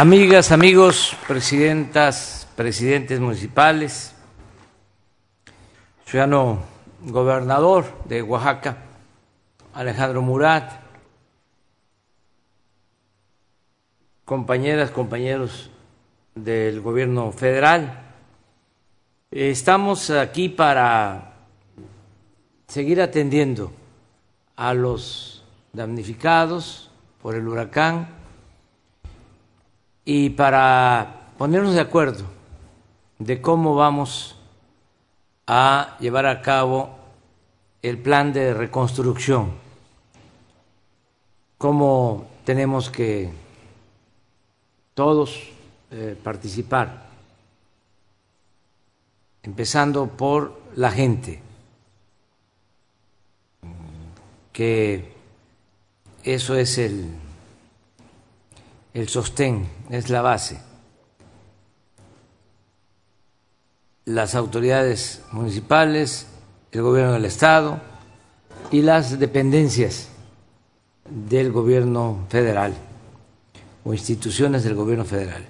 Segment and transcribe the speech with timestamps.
[0.00, 4.14] Amigas, amigos, presidentas, presidentes municipales,
[6.06, 6.60] ciudadano
[7.00, 8.76] gobernador de Oaxaca,
[9.74, 10.70] Alejandro Murat,
[14.24, 15.68] compañeras, compañeros
[16.36, 18.12] del gobierno federal,
[19.32, 21.32] estamos aquí para
[22.68, 23.72] seguir atendiendo
[24.54, 25.42] a los
[25.72, 26.88] damnificados
[27.20, 28.17] por el huracán
[30.10, 32.24] y para ponernos de acuerdo
[33.18, 34.36] de cómo vamos
[35.46, 36.96] a llevar a cabo
[37.82, 39.52] el plan de reconstrucción,
[41.58, 43.30] cómo tenemos que
[44.94, 45.50] todos
[45.90, 47.04] eh, participar,
[49.42, 51.42] empezando por la gente,
[54.54, 55.12] que
[56.24, 57.27] eso es el
[58.98, 60.58] el sostén, es la base.
[64.06, 66.26] Las autoridades municipales,
[66.72, 67.80] el gobierno del Estado
[68.72, 70.08] y las dependencias
[71.08, 72.74] del gobierno federal
[73.84, 75.44] o instituciones del gobierno federal.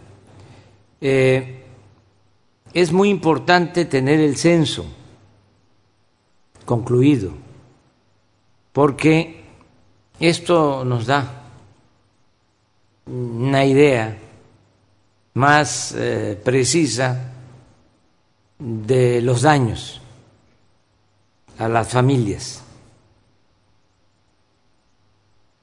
[1.01, 1.65] Eh,
[2.75, 4.85] es muy importante tener el censo
[6.67, 7.33] concluido,
[8.75, 9.43] porque
[10.21, 11.48] esto nos da
[13.09, 14.17] una idea
[15.35, 17.33] más eh, precisa
[18.59, 20.01] de los daños
[21.59, 22.63] a las familias,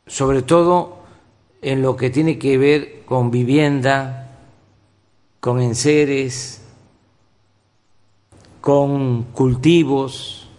[0.07, 0.99] sobre todo
[1.61, 4.37] en lo que tiene que ver con vivienda,
[5.39, 6.61] con enseres,
[8.61, 10.49] con cultivos.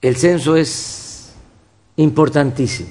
[0.00, 1.13] El censo es
[1.96, 2.90] importantísimo.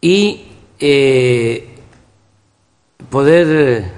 [0.00, 0.46] Y
[0.78, 1.68] eh,
[3.10, 3.92] poder eh,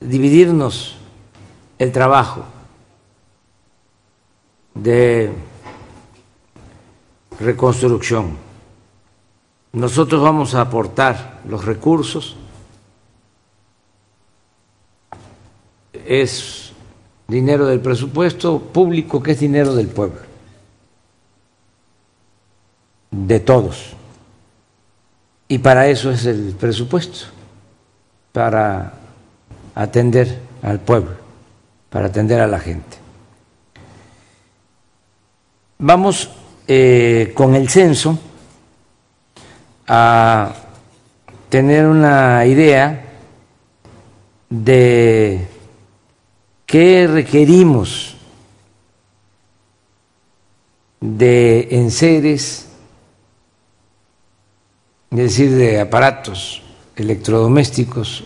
[0.00, 0.96] dividirnos
[1.78, 2.44] el trabajo
[4.74, 5.32] de
[7.40, 8.36] reconstrucción.
[9.72, 12.36] Nosotros vamos a aportar los recursos.
[15.92, 16.71] Es
[17.28, 20.20] dinero del presupuesto público que es dinero del pueblo,
[23.10, 23.94] de todos.
[25.48, 27.26] Y para eso es el presupuesto,
[28.32, 28.94] para
[29.74, 31.12] atender al pueblo,
[31.90, 32.96] para atender a la gente.
[35.78, 36.30] Vamos
[36.68, 38.18] eh, con el censo
[39.88, 40.54] a
[41.48, 43.04] tener una idea
[44.48, 45.51] de
[46.72, 48.14] ¿Qué requerimos
[51.02, 52.66] de enseres,
[55.10, 56.62] es decir, de aparatos
[56.96, 58.24] electrodomésticos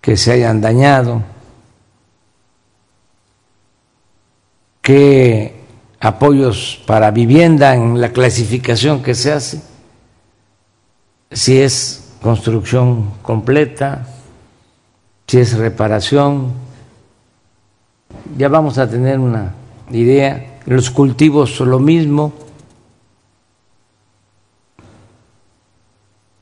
[0.00, 1.24] que se hayan dañado?
[4.80, 5.56] ¿Qué
[5.98, 9.62] apoyos para vivienda en la clasificación que se hace?
[11.32, 14.06] Si es construcción completa,
[15.26, 16.67] si es reparación
[18.36, 19.54] ya vamos a tener una
[19.90, 20.58] idea.
[20.66, 22.32] Los cultivos son lo mismo.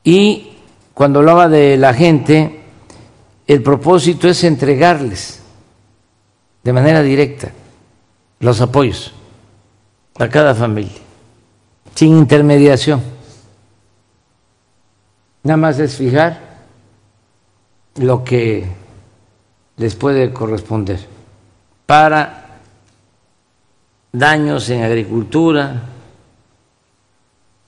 [0.03, 0.53] Y
[0.93, 2.61] cuando hablaba de la gente,
[3.45, 5.41] el propósito es entregarles
[6.63, 7.51] de manera directa
[8.39, 9.13] los apoyos
[10.19, 11.01] a cada familia,
[11.95, 13.01] sin intermediación.
[15.43, 16.41] Nada más es fijar
[17.95, 18.67] lo que
[19.77, 21.16] les puede corresponder
[21.87, 22.59] para
[24.11, 25.83] daños en agricultura,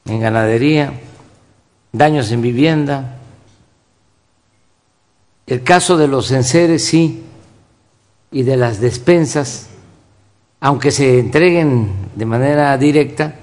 [0.05, 0.93] en ganadería,
[1.91, 3.17] daños en vivienda.
[5.47, 7.23] El caso de los enseres sí,
[8.31, 9.69] y de las despensas,
[10.59, 13.35] aunque se entreguen de manera directa,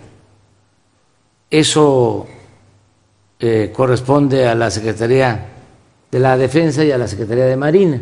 [1.50, 2.26] eso
[3.38, 5.46] eh, corresponde a la Secretaría
[6.10, 8.00] de la Defensa y a la Secretaría de Marina.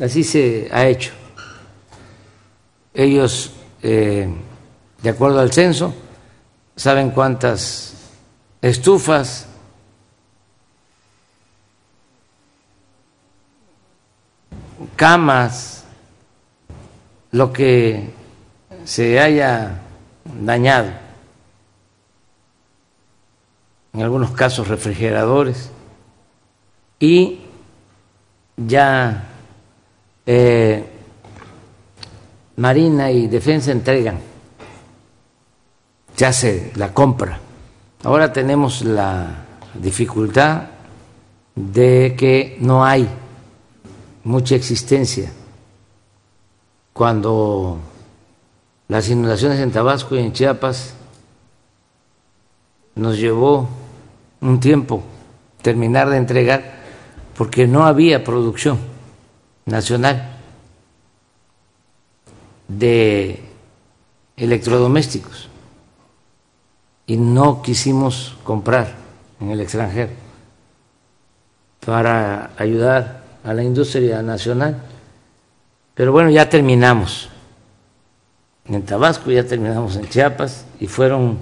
[0.00, 1.12] Así se ha hecho.
[2.94, 3.52] Ellos,
[3.82, 4.28] eh,
[5.02, 5.94] de acuerdo al censo,
[6.74, 7.94] saben cuántas
[8.62, 9.46] estufas,
[14.96, 15.84] camas,
[17.32, 18.10] lo que
[18.84, 19.80] se haya
[20.24, 20.90] dañado,
[23.92, 25.70] en algunos casos refrigeradores,
[26.98, 27.40] y
[28.56, 29.29] ya
[30.32, 30.84] eh,
[32.56, 34.30] Marina y Defensa entregan
[36.30, 37.40] se la compra.
[38.04, 40.64] Ahora tenemos la dificultad
[41.54, 43.08] de que no hay
[44.24, 45.32] mucha existencia.
[46.92, 47.78] Cuando
[48.88, 50.94] las inundaciones en Tabasco y en Chiapas
[52.94, 53.68] nos llevó
[54.42, 55.02] un tiempo
[55.62, 56.80] terminar de entregar
[57.36, 58.89] porque no había producción
[59.70, 60.28] nacional
[62.68, 63.42] de
[64.36, 65.48] electrodomésticos
[67.06, 68.94] y no quisimos comprar
[69.40, 70.12] en el extranjero
[71.84, 74.82] para ayudar a la industria nacional.
[75.94, 77.28] Pero bueno, ya terminamos
[78.66, 81.38] en Tabasco, ya terminamos en Chiapas y fueron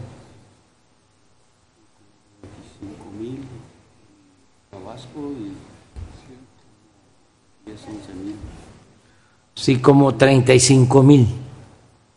[9.69, 11.27] sí, como 35 mil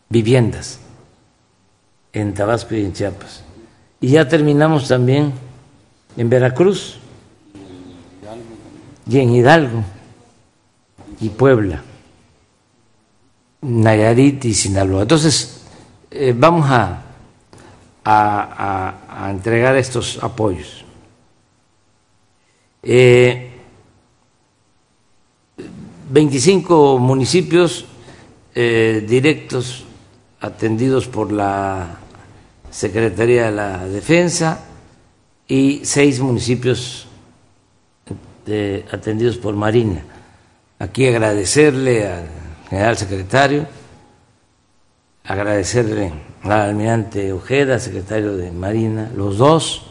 [0.07, 0.79] viviendas
[2.13, 3.43] en Tabasco y en Chiapas.
[3.99, 5.33] Y ya terminamos también
[6.15, 6.97] en Veracruz
[9.05, 9.83] y en Hidalgo
[11.19, 11.83] y Puebla,
[13.63, 15.01] Nayarit y Sinaloa.
[15.01, 15.65] Entonces,
[16.09, 17.03] eh, vamos a,
[18.05, 20.85] a, entregar estos apoyos.
[22.81, 23.50] Eh,
[26.11, 27.85] 25 municipios
[28.53, 29.85] eh, directos
[30.41, 31.99] atendidos por la
[32.69, 34.59] Secretaría de la Defensa
[35.47, 37.07] y seis municipios
[38.45, 40.03] eh, atendidos por Marina.
[40.79, 42.27] Aquí agradecerle al
[42.69, 43.67] general secretario,
[45.23, 46.11] agradecerle
[46.43, 49.83] al almirante Ojeda, secretario de Marina, los dos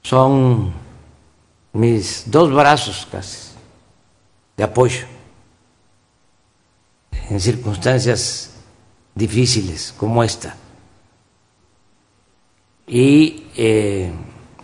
[0.00, 0.72] son
[1.74, 3.50] mis dos brazos casi
[4.56, 5.15] de apoyo
[7.28, 8.52] en circunstancias
[9.14, 10.56] difíciles como esta.
[12.86, 14.12] Y eh,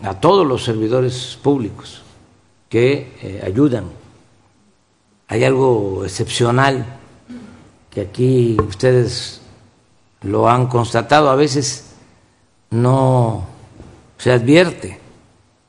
[0.02, 2.02] a todos los servidores públicos
[2.68, 3.84] que eh, ayudan.
[5.28, 6.84] Hay algo excepcional
[7.90, 9.40] que aquí ustedes
[10.22, 11.92] lo han constatado, a veces
[12.70, 13.44] no
[14.18, 14.98] se advierte,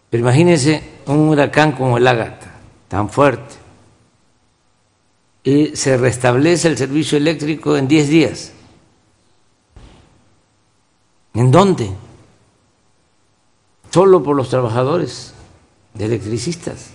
[0.09, 2.51] pero imagínense un huracán como el Ágata,
[2.87, 3.55] tan fuerte,
[5.43, 8.51] y se restablece el servicio eléctrico en 10 días.
[11.33, 11.89] ¿En dónde?
[13.91, 15.33] Solo por los trabajadores
[15.93, 16.91] de electricistas.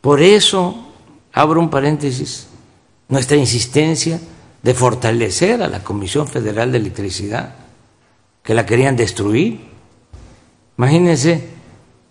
[0.00, 0.86] Por eso,
[1.32, 2.46] abro un paréntesis,
[3.08, 4.20] nuestra insistencia
[4.62, 7.54] de fortalecer a la Comisión Federal de Electricidad,
[8.42, 9.60] que la querían destruir.
[10.78, 11.48] Imagínense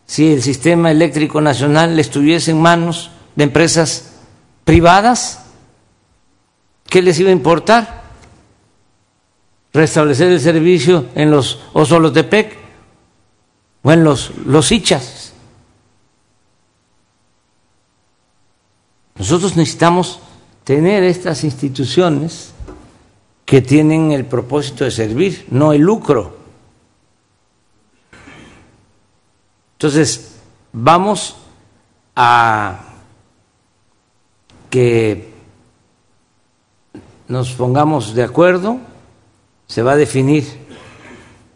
[0.06, 4.15] si el sistema eléctrico nacional estuviese en manos de empresas
[4.66, 5.46] privadas,
[6.90, 8.04] ¿qué les iba a importar?
[9.72, 12.58] Restablecer el servicio en los Osolotepec
[13.84, 15.34] o en los, los Hichas.
[19.18, 20.20] Nosotros necesitamos
[20.64, 22.52] tener estas instituciones
[23.46, 26.38] que tienen el propósito de servir, no el lucro.
[29.74, 30.36] Entonces,
[30.74, 31.36] vamos
[32.16, 32.95] a
[34.76, 35.30] que
[37.30, 38.78] nos pongamos de acuerdo,
[39.68, 40.44] se va a definir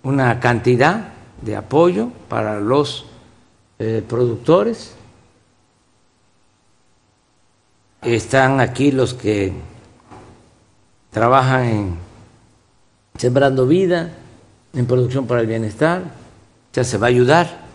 [0.04, 1.10] una cantidad
[1.42, 3.08] de apoyo para los
[3.78, 4.96] eh, productores.
[8.02, 9.52] Están aquí los que
[11.12, 11.98] trabajan en
[13.18, 14.14] Sembrando Vida,
[14.72, 16.04] en Producción para el Bienestar,
[16.72, 17.66] ya se va a ayudar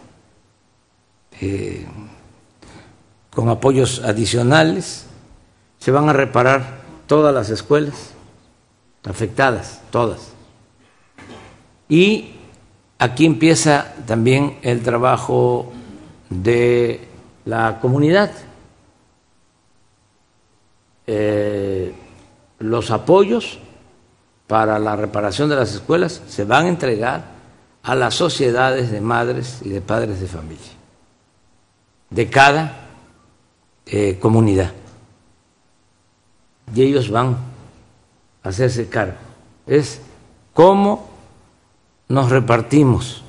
[1.39, 1.85] eh,
[3.35, 5.05] con apoyos adicionales
[5.85, 8.15] se van a reparar todas las escuelas
[9.05, 10.33] afectadas, todas.
[11.91, 12.37] Y
[12.99, 15.75] aquí empieza también el trabajo
[16.31, 17.07] de
[17.45, 18.31] la comunidad.
[21.07, 21.93] Eh,
[22.61, 23.59] los apoyos
[24.47, 27.25] para la reparación de las escuelas se van a entregar
[27.83, 30.73] a las sociedades de madres y de padres de familia
[32.09, 32.87] de cada
[33.85, 34.73] eh, comunidad
[36.73, 37.37] y ellos van
[38.43, 39.17] a hacerse cargo.
[39.67, 40.01] Es
[40.53, 41.09] cómo
[42.09, 43.23] nos repartimos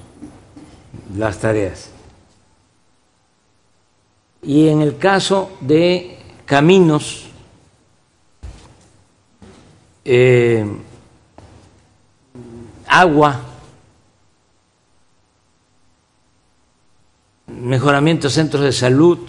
[1.16, 1.90] las tareas.
[4.42, 7.26] Y en el caso de caminos,
[10.04, 10.66] eh,
[12.88, 13.42] agua,
[17.48, 19.20] mejoramiento de centros de salud,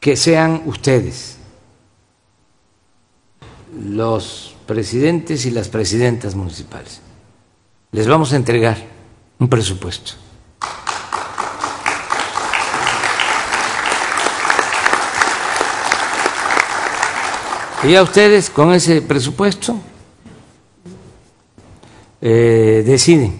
[0.00, 1.38] que sean ustedes
[3.78, 7.00] los presidentes y las presidentas municipales.
[7.92, 8.76] Les vamos a entregar
[9.38, 10.12] un presupuesto.
[17.84, 19.76] Y ya ustedes con ese presupuesto
[22.22, 23.38] eh, deciden,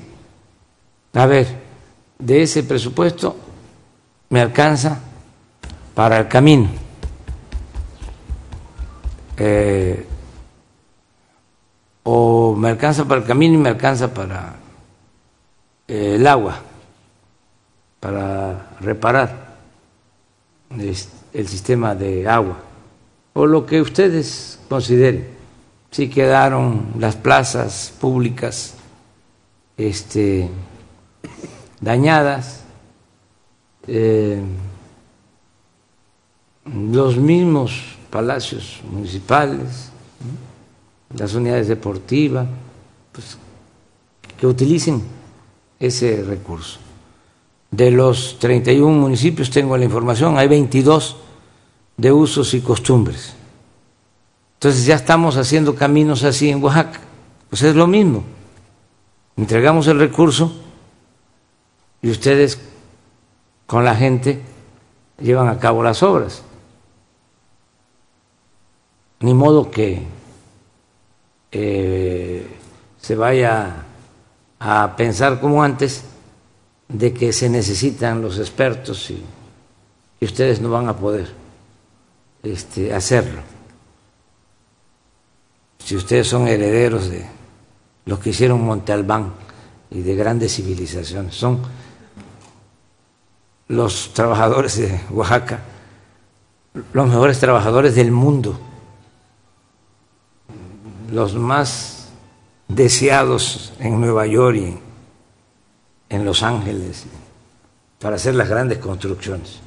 [1.14, 1.46] a ver,
[2.18, 3.36] de ese presupuesto
[4.28, 5.00] me alcanza
[5.94, 6.68] para el camino.
[9.38, 10.06] Eh,
[12.04, 14.54] o me alcanza para el camino y me alcanza para
[15.88, 16.60] eh, el agua,
[17.98, 19.56] para reparar
[20.78, 22.58] el sistema de agua,
[23.32, 25.34] o lo que ustedes consideren.
[25.90, 28.74] Si quedaron las plazas públicas
[29.76, 30.50] este,
[31.80, 32.64] dañadas,
[33.86, 34.42] eh,
[36.64, 39.92] los mismos palacios municipales,
[41.16, 42.46] las unidades deportivas,
[43.12, 43.38] pues,
[44.38, 45.02] que utilicen
[45.78, 46.78] ese recurso.
[47.70, 51.16] De los 31 municipios tengo la información, hay 22
[51.96, 53.34] de usos y costumbres.
[54.54, 57.00] Entonces ya estamos haciendo caminos así en Oaxaca.
[57.50, 58.24] Pues es lo mismo.
[59.36, 60.52] Entregamos el recurso
[62.00, 62.58] y ustedes
[63.66, 64.40] con la gente
[65.20, 66.42] llevan a cabo las obras.
[69.20, 70.02] Ni modo que
[71.56, 72.44] eh,
[73.00, 73.84] se vaya
[74.58, 76.02] a pensar como antes
[76.88, 79.22] de que se necesitan los expertos y,
[80.20, 81.30] ustedes no van a poder
[82.42, 83.42] este, hacerlo.
[85.78, 87.26] Si ustedes son herederos de
[88.06, 89.34] los que hicieron Monte Albán
[89.90, 91.60] y de grandes civilizaciones, son
[93.68, 95.60] los trabajadores de Oaxaca,
[96.94, 98.58] los mejores trabajadores del mundo
[101.14, 102.08] los más
[102.66, 104.78] deseados en Nueva York y
[106.08, 107.04] en Los Ángeles
[108.00, 109.60] para hacer las grandes construcciones.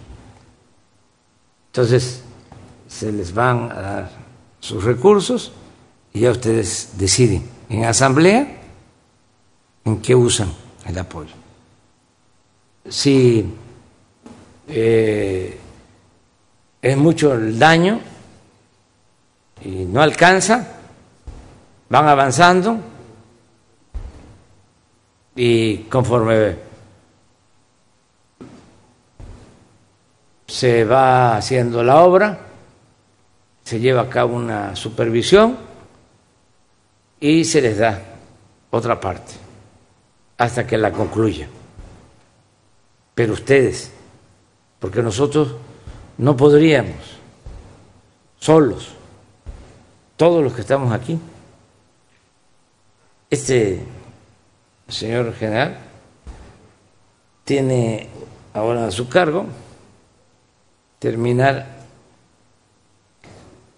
[1.68, 2.22] Entonces,
[2.88, 4.12] se les van a dar
[4.60, 5.54] sus recursos
[6.14, 8.62] y ya ustedes deciden en asamblea
[9.86, 10.52] en qué usan
[10.86, 11.34] el apoyo.
[12.90, 13.46] Si
[14.68, 15.58] eh,
[16.82, 18.00] es mucho el daño
[19.64, 20.77] y no alcanza,
[21.90, 22.78] van avanzando
[25.36, 26.56] y conforme
[30.48, 32.40] se va haciendo la obra,
[33.64, 35.58] se lleva a cabo una supervisión
[37.20, 38.02] y se les da
[38.72, 39.34] otra parte
[40.38, 41.48] hasta que la concluya.
[43.14, 43.92] Pero ustedes,
[44.80, 45.56] porque nosotros
[46.18, 47.18] no podríamos,
[48.40, 48.90] solos,
[50.16, 51.20] todos los que estamos aquí,
[53.30, 53.84] este
[54.88, 55.78] señor general
[57.44, 58.08] tiene
[58.54, 59.48] ahora a su cargo
[61.00, 61.78] terminar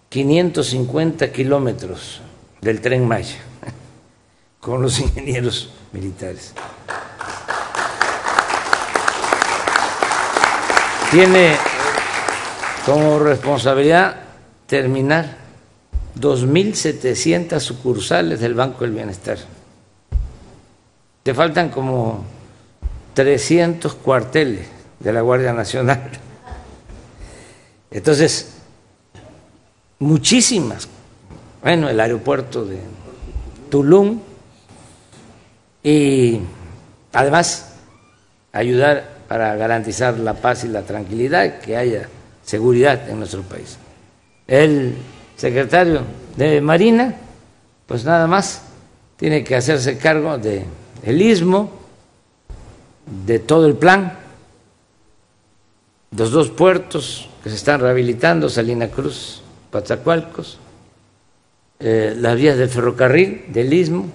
[0.08, 2.20] 550 kilómetros
[2.60, 3.38] del tren Maya
[4.60, 6.54] con los ingenieros militares.
[11.10, 11.56] Tiene
[12.86, 14.16] como responsabilidad
[14.66, 15.39] terminar
[16.18, 19.38] 2.700 sucursales del Banco del Bienestar.
[21.22, 22.24] Te faltan como
[23.14, 24.66] 300 cuarteles
[24.98, 26.10] de la Guardia Nacional.
[27.90, 28.54] Entonces,
[29.98, 30.88] muchísimas.
[31.62, 32.78] Bueno, el aeropuerto de
[33.70, 34.20] Tulum
[35.82, 36.40] y
[37.12, 37.74] además
[38.52, 42.08] ayudar para garantizar la paz y la tranquilidad, que haya
[42.44, 43.78] seguridad en nuestro país.
[44.46, 44.94] El
[45.40, 46.02] secretario
[46.36, 47.16] de Marina,
[47.86, 48.60] pues nada más
[49.16, 50.66] tiene que hacerse cargo de
[51.06, 51.70] istmo,
[53.26, 54.18] de todo el plan,
[56.14, 60.58] los dos puertos que se están rehabilitando, Salina Cruz, Pazacualcos,
[61.78, 64.08] eh, las vías del ferrocarril, del istmo,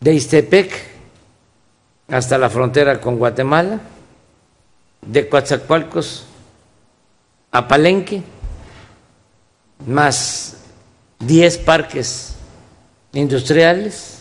[0.00, 0.70] de Istepec
[2.08, 3.80] hasta la frontera con Guatemala,
[5.00, 6.26] de Coatzacoalcos
[7.52, 8.22] a Palenque,
[9.86, 10.56] más
[11.20, 12.34] 10 parques
[13.12, 14.18] industriales,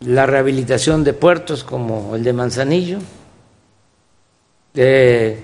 [0.00, 2.98] la rehabilitación de puertos como el de Manzanillo,
[4.74, 5.42] el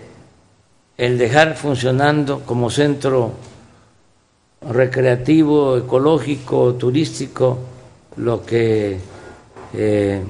[0.96, 3.32] dejar funcionando como centro
[4.68, 7.58] recreativo, ecológico, turístico,
[8.16, 8.98] lo que
[9.74, 10.22] eh,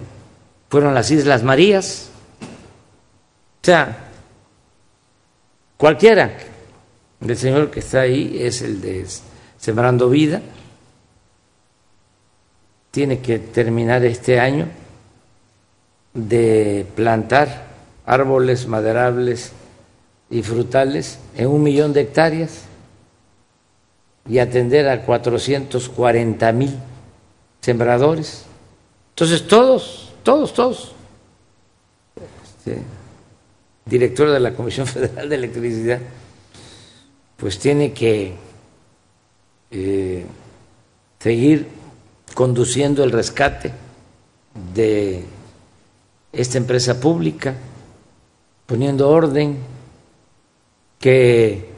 [0.69, 2.11] fueron las Islas Marías.
[3.63, 4.08] O sea,
[5.79, 6.37] cualquiera
[7.21, 9.07] El señor que está ahí es el de
[9.57, 10.43] Sembrando Vida.
[12.91, 14.69] Tiene que terminar este año
[16.15, 17.67] de plantar
[18.05, 19.53] árboles maderables
[20.31, 22.63] y frutales en un millón de hectáreas
[24.29, 26.77] y atender a 440 mil
[27.61, 28.45] sembradores.
[29.11, 30.93] Entonces todos, todos, todos,
[33.89, 36.01] director de la Comisión Federal de Electricidad,
[37.37, 38.35] pues tiene que
[39.71, 40.25] eh,
[41.19, 41.67] seguir
[42.35, 43.73] conduciendo el rescate
[44.75, 45.25] de
[46.33, 47.55] esta empresa pública,
[48.67, 49.57] poniendo orden,
[50.99, 51.69] que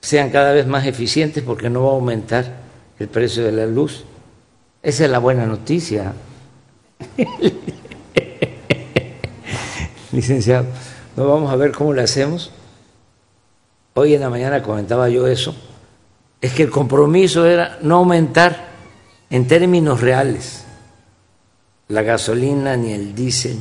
[0.00, 2.60] sean cada vez más eficientes porque no va a aumentar
[2.98, 4.04] el precio de la luz.
[4.82, 6.14] Esa es la buena noticia.
[10.12, 10.66] Licenciado,
[11.16, 12.50] no vamos a ver cómo le hacemos.
[13.94, 15.54] Hoy en la mañana comentaba yo eso.
[16.40, 18.68] Es que el compromiso era no aumentar
[19.28, 20.64] en términos reales
[21.88, 23.58] la gasolina, ni el diésel,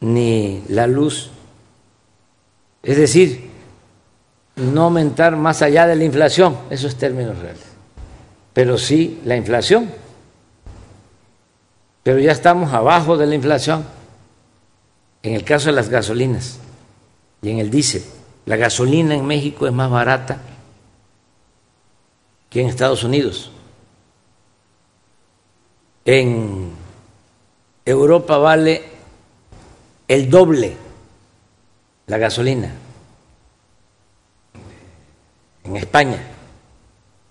[0.00, 1.30] ni la luz.
[2.82, 3.50] Es decir,
[4.56, 7.64] no aumentar más allá de la inflación, eso es términos reales,
[8.52, 9.90] pero sí la inflación.
[12.04, 13.84] Pero ya estamos abajo de la inflación
[15.24, 16.58] en el caso de las gasolinas
[17.40, 18.04] y en el diésel.
[18.44, 20.38] La gasolina en México es más barata
[22.50, 23.50] que en Estados Unidos.
[26.04, 26.70] En
[27.86, 28.84] Europa vale
[30.08, 30.76] el doble
[32.06, 32.70] la gasolina.
[35.64, 36.22] En España,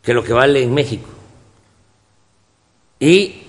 [0.02, 1.10] que lo que vale en México.
[3.00, 3.43] Y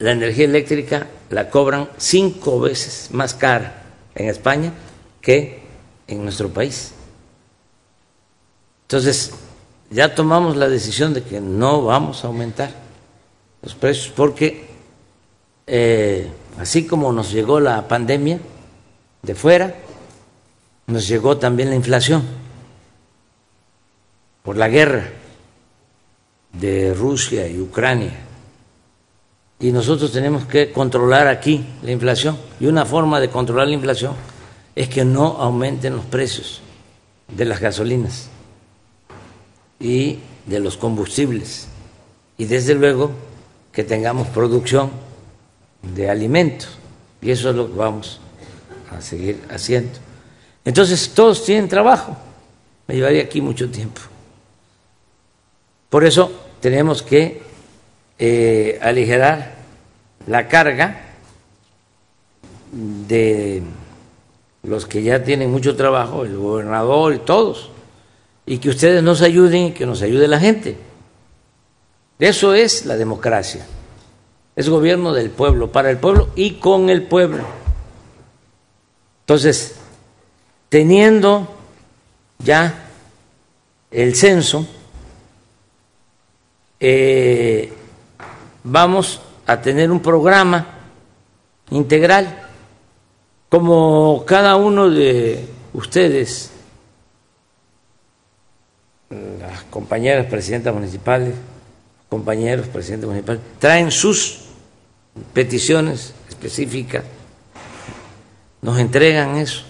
[0.00, 3.82] la energía eléctrica la cobran cinco veces más cara
[4.14, 4.72] en España
[5.20, 5.60] que
[6.06, 6.92] en nuestro país.
[8.82, 9.32] Entonces,
[9.90, 12.70] ya tomamos la decisión de que no vamos a aumentar
[13.62, 14.68] los precios porque
[15.66, 18.40] eh, así como nos llegó la pandemia
[19.22, 19.74] de fuera,
[20.86, 22.22] nos llegó también la inflación
[24.42, 25.10] por la guerra
[26.54, 28.29] de Rusia y Ucrania.
[29.60, 32.38] Y nosotros tenemos que controlar aquí la inflación.
[32.58, 34.14] Y una forma de controlar la inflación
[34.74, 36.62] es que no aumenten los precios
[37.28, 38.30] de las gasolinas
[39.78, 41.68] y de los combustibles.
[42.38, 43.10] Y desde luego
[43.70, 44.90] que tengamos producción
[45.82, 46.70] de alimentos.
[47.20, 48.18] Y eso es lo que vamos
[48.90, 49.98] a seguir haciendo.
[50.64, 52.16] Entonces, todos tienen trabajo.
[52.86, 54.00] Me llevaría aquí mucho tiempo.
[55.90, 57.49] Por eso tenemos que
[58.22, 59.54] eh, aligerar
[60.26, 61.00] la carga
[62.70, 63.62] de
[64.62, 67.70] los que ya tienen mucho trabajo, el gobernador y todos,
[68.44, 70.76] y que ustedes nos ayuden y que nos ayude la gente.
[72.18, 73.66] Eso es la democracia.
[74.54, 77.44] Es gobierno del pueblo, para el pueblo y con el pueblo.
[79.22, 79.76] Entonces,
[80.68, 81.48] teniendo
[82.38, 82.84] ya
[83.90, 84.66] el censo,
[86.78, 87.72] eh,
[88.64, 90.66] vamos a tener un programa
[91.70, 92.48] integral,
[93.48, 96.50] como cada uno de ustedes,
[99.08, 101.34] las compañeras presidentas municipales,
[102.08, 104.40] compañeros, presidentes municipales, traen sus
[105.32, 107.04] peticiones específicas,
[108.62, 109.64] nos entregan eso.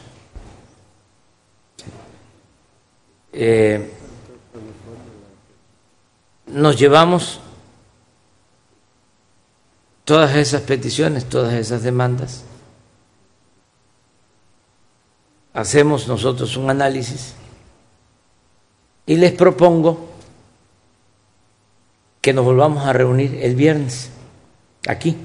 [3.32, 3.92] Eh,
[6.46, 7.40] nos llevamos
[10.10, 12.42] todas esas peticiones, todas esas demandas,
[15.52, 17.34] hacemos nosotros un análisis
[19.06, 20.08] y les propongo
[22.20, 24.10] que nos volvamos a reunir el viernes
[24.88, 25.16] aquí,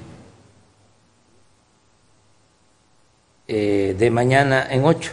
[3.48, 5.10] eh, de mañana en ocho,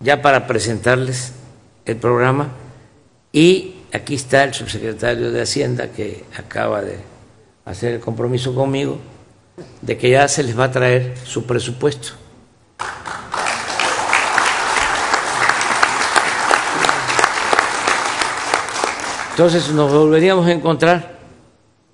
[0.00, 1.32] ya para presentarles
[1.84, 2.48] el programa.
[3.30, 7.17] Y aquí está el subsecretario de Hacienda que acaba de
[7.68, 8.98] hacer el compromiso conmigo
[9.82, 12.12] de que ya se les va a traer su presupuesto.
[19.30, 21.18] Entonces nos volveríamos a encontrar.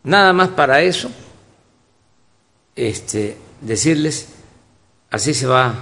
[0.04, 1.10] Nada más para eso,
[2.76, 4.28] este, decirles,
[5.10, 5.74] así se va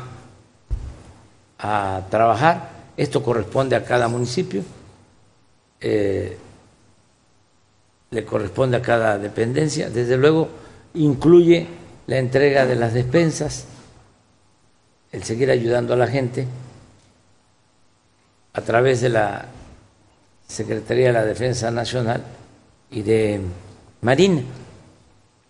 [1.59, 4.62] a trabajar, esto corresponde a cada municipio,
[5.81, 6.38] eh,
[8.12, 10.48] le corresponde a cada dependencia, desde luego
[10.94, 11.66] incluye
[12.07, 13.64] la entrega de las despensas,
[15.11, 16.46] el seguir ayudando a la gente
[18.53, 19.46] a través de la
[20.46, 22.22] Secretaría de la Defensa Nacional
[22.90, 23.40] y de
[24.03, 24.42] Marina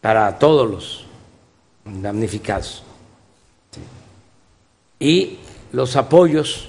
[0.01, 1.07] para todos los
[1.85, 2.85] damnificados.
[5.01, 5.39] Y
[5.73, 6.69] los apoyos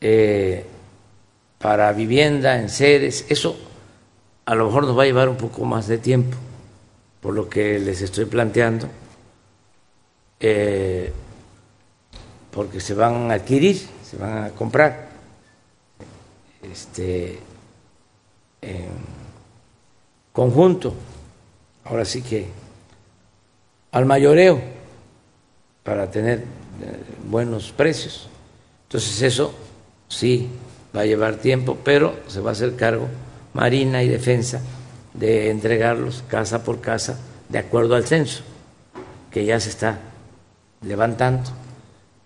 [0.00, 0.64] eh,
[1.58, 3.65] para vivienda en sedes, eso
[4.46, 6.36] a lo mejor nos va a llevar un poco más de tiempo,
[7.20, 8.88] por lo que les estoy planteando,
[10.38, 11.12] eh,
[12.52, 13.76] porque se van a adquirir,
[14.08, 15.08] se van a comprar
[16.62, 17.40] este,
[18.62, 18.88] en
[20.32, 20.94] conjunto,
[21.84, 22.46] ahora sí que
[23.90, 24.60] al mayoreo,
[25.82, 26.44] para tener eh,
[27.28, 28.28] buenos precios.
[28.84, 29.52] Entonces eso
[30.08, 30.48] sí
[30.94, 33.08] va a llevar tiempo, pero se va a hacer cargo
[33.56, 34.60] Marina y Defensa
[35.14, 38.42] de entregarlos casa por casa de acuerdo al censo
[39.30, 39.98] que ya se está
[40.82, 41.50] levantando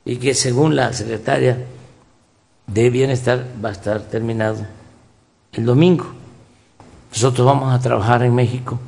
[0.04, 1.56] y que según la secretaria
[2.66, 4.66] de Bienestar va a estar terminado
[5.52, 6.06] el domingo.
[7.12, 8.80] Nosotros vamos a trabajar en México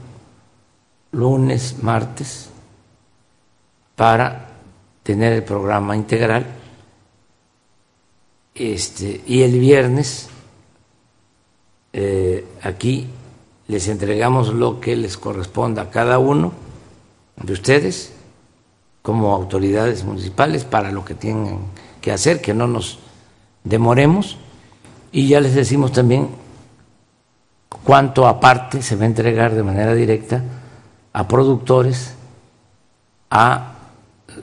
[1.13, 2.49] lunes, martes,
[3.95, 4.49] para
[5.05, 6.45] tener el programa integral.
[8.55, 10.29] Este, y el viernes
[11.93, 13.09] eh, aquí
[13.69, 16.53] les entregamos lo que les corresponda a cada uno
[17.43, 18.13] de ustedes
[19.03, 21.59] como autoridades municipales para lo que tienen
[22.01, 22.99] que hacer, que no nos
[23.65, 24.39] demoremos.
[25.11, 26.29] Y ya les decimos también
[27.85, 30.43] cuánto aparte se va a entregar de manera directa
[31.13, 32.15] a productores,
[33.31, 33.73] a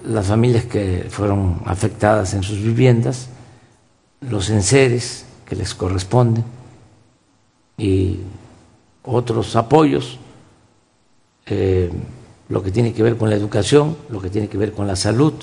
[0.05, 3.29] las familias que fueron afectadas en sus viviendas,
[4.21, 6.58] los enseres que les corresponden
[7.79, 8.19] y
[9.03, 10.19] otros apoyos,
[11.45, 11.89] eh,
[12.49, 14.95] lo que tiene que ver con la educación, lo que tiene que ver con la
[14.95, 15.33] salud.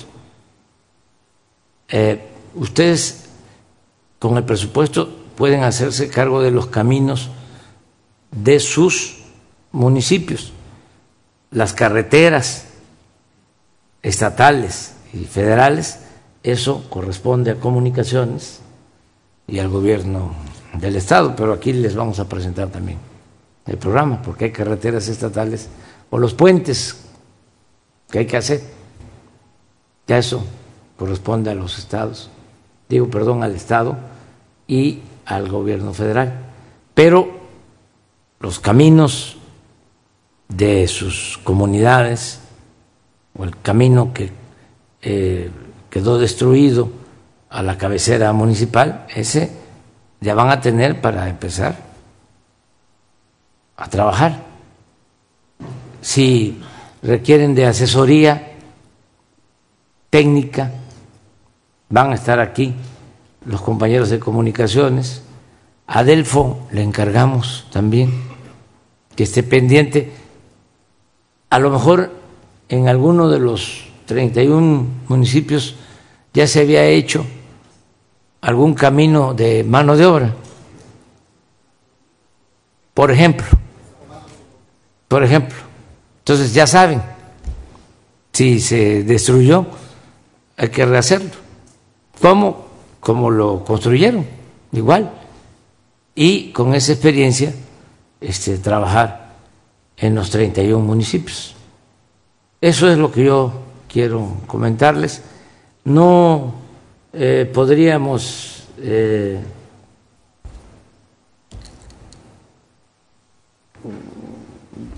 [1.89, 2.21] Eh,
[2.55, 3.25] ustedes
[4.19, 7.29] con el presupuesto pueden hacerse cargo de los caminos
[8.31, 9.17] de sus
[9.71, 10.51] municipios,
[11.51, 12.65] las carreteras
[14.01, 15.99] estatales y federales,
[16.43, 18.59] eso corresponde a comunicaciones
[19.47, 20.33] y al gobierno
[20.79, 22.97] del Estado, pero aquí les vamos a presentar también
[23.65, 25.69] el programa, porque hay carreteras estatales
[26.09, 27.03] o los puentes
[28.09, 28.61] que hay que hacer.
[30.07, 30.43] Ya eso
[30.97, 32.29] corresponde a los estados,
[32.87, 33.97] digo, perdón, al Estado
[34.67, 36.33] y al gobierno federal.
[36.93, 37.29] Pero
[38.39, 39.37] los caminos
[40.47, 42.39] de sus comunidades
[43.37, 44.31] o el camino que
[45.01, 45.51] eh,
[45.89, 46.89] quedó destruido
[47.49, 49.51] a la cabecera municipal, ese
[50.21, 51.75] ya van a tener para empezar
[53.75, 54.43] a trabajar.
[56.01, 56.59] Si
[57.01, 58.53] requieren de asesoría
[60.09, 60.71] técnica,
[61.89, 62.73] van a estar aquí
[63.45, 65.21] los compañeros de comunicaciones.
[65.87, 68.11] A Delfo le encargamos también
[69.15, 70.11] que esté pendiente.
[71.49, 72.11] A lo mejor
[72.69, 75.75] en alguno de los 31 municipios
[76.33, 77.25] ya se había hecho
[78.41, 80.33] algún camino de mano de obra.
[82.93, 83.45] Por ejemplo,
[85.07, 85.57] por ejemplo,
[86.19, 87.01] entonces ya saben,
[88.33, 89.65] si se destruyó,
[90.57, 91.31] hay que rehacerlo.
[92.21, 92.65] ¿Cómo?
[92.99, 94.25] Como lo construyeron,
[94.71, 95.11] igual.
[96.15, 97.53] Y con esa experiencia,
[98.19, 99.33] este, trabajar
[99.95, 101.55] en los 31 municipios.
[102.59, 103.53] Eso es lo que yo
[103.87, 105.21] quiero comentarles.
[105.83, 106.53] No
[107.19, 109.39] eh, podríamos eh,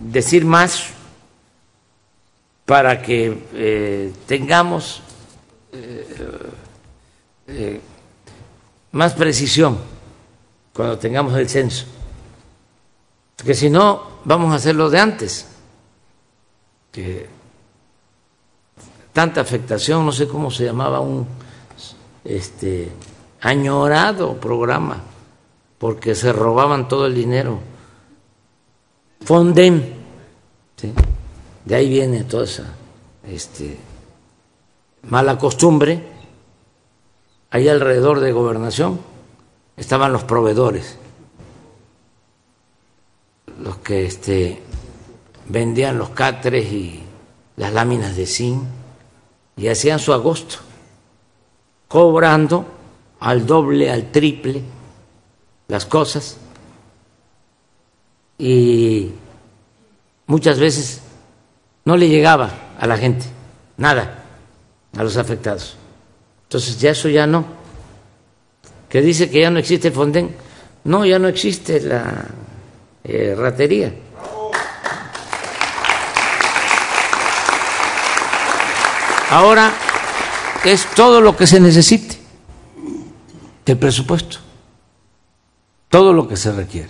[0.02, 0.90] decir más
[2.66, 5.02] para que eh, tengamos
[8.92, 9.78] más precisión
[10.74, 11.86] cuando tengamos el censo.
[13.38, 15.48] Porque si no, vamos a hacerlo de antes.
[16.92, 17.30] Que
[19.14, 21.26] tanta afectación, no sé cómo se llamaba un
[22.24, 22.92] este
[23.42, 25.02] añorado programa,
[25.78, 27.60] porque se robaban todo el dinero.
[29.22, 29.94] Fonden,
[31.66, 32.66] de ahí viene toda esa
[33.28, 33.78] este,
[35.04, 36.04] mala costumbre.
[37.52, 39.00] Ahí alrededor de gobernación
[39.76, 40.98] estaban los proveedores,
[43.62, 44.62] los que este,
[45.48, 47.02] vendían los catres y
[47.58, 48.64] las láminas de zinc
[49.58, 50.58] y hacían su agosto,
[51.90, 52.66] cobrando
[53.20, 54.62] al doble, al triple
[55.68, 56.38] las cosas
[58.38, 59.12] y
[60.28, 61.02] muchas veces
[61.84, 62.50] no le llegaba
[62.80, 63.26] a la gente
[63.76, 64.24] nada,
[64.96, 65.76] a los afectados.
[66.44, 67.44] Entonces ya eso ya no.
[68.88, 70.36] que dice que ya no existe Fonden.
[70.86, 72.26] No, ya no existe la
[73.04, 73.94] eh, ratería.
[79.32, 79.72] Ahora
[80.66, 82.18] es todo lo que se necesite
[83.66, 84.38] del presupuesto,
[85.90, 86.90] todo lo que se requiere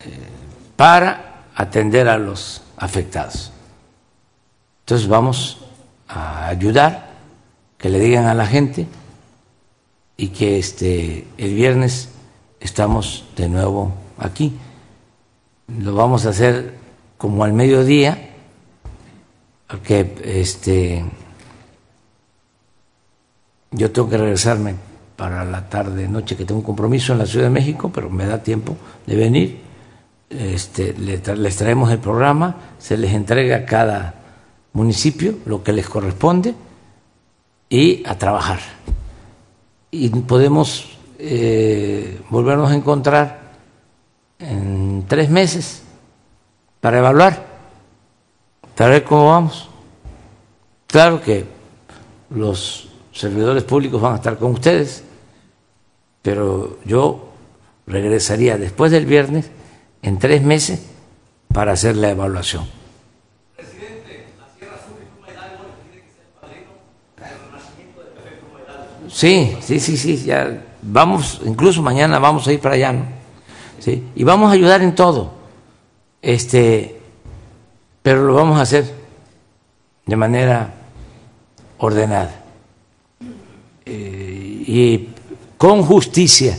[0.00, 0.28] eh,
[0.76, 3.52] para atender a los afectados.
[4.80, 5.58] Entonces vamos
[6.08, 7.12] a ayudar,
[7.78, 8.86] que le digan a la gente
[10.16, 12.08] y que este el viernes
[12.60, 14.56] estamos de nuevo aquí.
[15.66, 16.76] Lo vamos a hacer
[17.18, 18.30] como al mediodía,
[19.66, 21.04] porque este
[23.72, 24.74] yo tengo que regresarme
[25.16, 28.26] para la tarde noche que tengo un compromiso en la Ciudad de México, pero me
[28.26, 29.60] da tiempo de venir.
[30.30, 34.14] Este, les traemos el programa, se les entrega a cada
[34.72, 36.54] municipio lo que les corresponde
[37.68, 38.60] y a trabajar.
[39.90, 43.52] Y podemos eh, volvernos a encontrar
[44.38, 45.82] en tres meses
[46.80, 47.46] para evaluar,
[48.74, 49.68] para ver cómo vamos.
[50.86, 51.46] Claro que
[52.30, 55.04] los servidores públicos van a estar con ustedes,
[56.22, 57.28] pero yo
[57.86, 59.50] regresaría después del viernes
[60.02, 60.82] en tres meses
[61.52, 62.64] para hacer la evaluación.
[63.56, 66.70] Presidente, la Sierra Sur y tiene que ser padrino
[67.16, 68.00] del renacimiento
[69.02, 73.04] del Sí, sí, sí, sí, ya vamos, incluso mañana vamos a ir para allá, ¿no?
[73.78, 74.08] ¿Sí?
[74.14, 75.32] Y vamos a ayudar en todo,
[76.22, 77.00] este,
[78.02, 78.84] pero lo vamos a hacer
[80.06, 80.72] de manera
[81.78, 82.41] ordenada
[83.94, 85.08] eh, y
[85.58, 86.58] con justicia.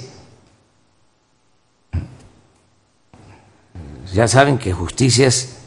[4.13, 5.57] Ya saben que justicia es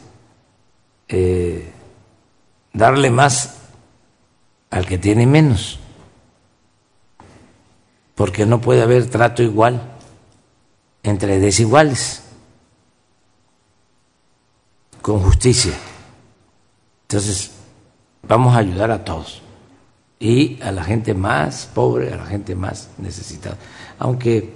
[1.09, 1.69] eh,
[2.71, 3.57] darle más
[4.69, 5.79] al que tiene menos,
[8.15, 9.81] porque no puede haber trato igual
[11.03, 12.23] entre desiguales,
[15.01, 15.73] con justicia.
[17.01, 17.51] Entonces,
[18.23, 19.41] vamos a ayudar a todos
[20.19, 23.57] y a la gente más pobre, a la gente más necesitada.
[23.99, 24.53] Aunque,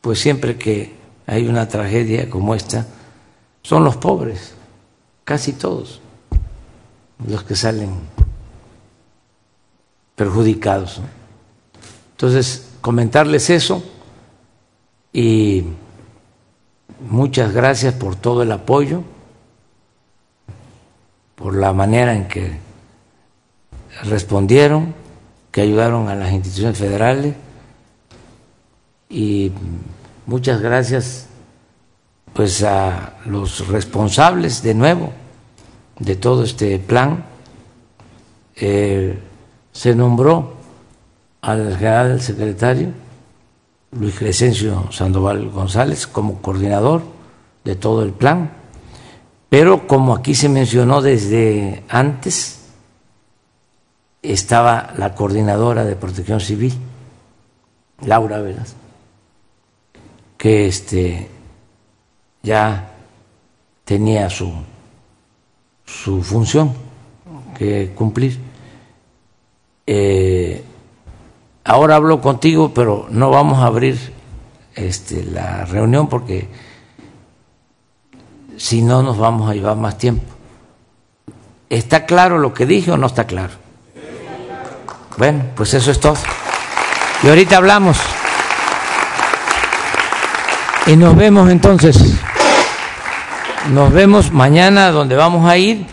[0.00, 0.94] pues siempre que
[1.26, 2.86] hay una tragedia como esta,
[3.62, 4.54] son los pobres,
[5.24, 6.00] casi todos,
[7.26, 7.90] los que salen
[10.14, 11.00] perjudicados.
[12.12, 13.82] Entonces, comentarles eso
[15.12, 15.64] y
[17.08, 19.02] muchas gracias por todo el apoyo,
[21.34, 22.63] por la manera en que
[24.08, 24.94] respondieron,
[25.50, 27.34] que ayudaron a las instituciones federales
[29.08, 29.52] y
[30.26, 31.28] muchas gracias
[32.32, 35.12] pues a los responsables de nuevo
[35.98, 37.24] de todo este plan.
[38.56, 39.18] Eh,
[39.72, 40.54] se nombró
[41.40, 42.88] al general secretario
[43.92, 47.02] Luis Crescencio Sandoval González como coordinador
[47.62, 48.50] de todo el plan,
[49.48, 52.63] pero como aquí se mencionó desde antes,
[54.24, 56.74] estaba la coordinadora de protección civil,
[58.06, 58.74] Laura Velas,
[60.38, 61.28] que este,
[62.42, 62.90] ya
[63.84, 64.52] tenía su,
[65.84, 66.72] su función
[67.56, 68.38] que cumplir.
[69.86, 70.64] Eh,
[71.64, 73.98] ahora hablo contigo, pero no vamos a abrir
[74.74, 76.48] este, la reunión porque
[78.56, 80.24] si no nos vamos a llevar más tiempo.
[81.68, 83.63] ¿Está claro lo que dije o no está claro?
[85.16, 86.16] Bueno, pues eso es todo.
[87.22, 87.98] Y ahorita hablamos.
[90.86, 91.96] Y nos vemos entonces.
[93.72, 95.86] Nos vemos mañana donde vamos a ir.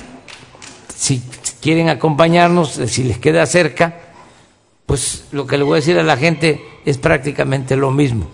[0.96, 1.24] Si
[1.62, 3.96] quieren acompañarnos, si les queda cerca,
[4.86, 8.28] pues lo que le voy a decir a la gente es prácticamente lo mismo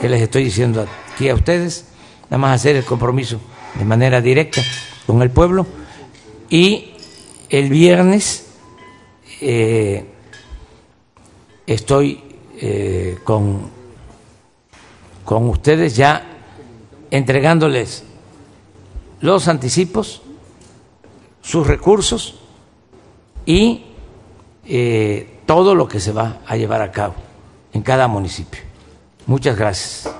[0.00, 1.86] que les estoy diciendo aquí a ustedes.
[2.24, 3.40] Nada más hacer el compromiso
[3.74, 4.62] de manera directa
[5.06, 5.66] con el pueblo.
[6.50, 6.92] Y
[7.50, 8.46] el viernes
[9.40, 10.04] eh,
[11.68, 12.20] estoy
[12.60, 13.70] eh, con,
[15.24, 16.24] con ustedes ya
[17.10, 18.04] entregándoles
[19.20, 20.22] los anticipos,
[21.42, 22.40] sus recursos
[23.44, 23.84] y
[24.64, 27.14] eh, todo lo que se va a llevar a cabo
[27.72, 28.60] en cada municipio.
[29.26, 30.10] Muchas gracias.